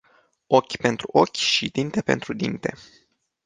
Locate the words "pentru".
0.77-1.09, 2.01-2.33